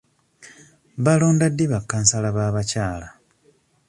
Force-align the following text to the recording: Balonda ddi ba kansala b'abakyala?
Balonda 1.03 1.45
ddi 1.51 1.65
ba 1.71 1.79
kansala 1.89 2.29
b'abakyala? 2.35 3.07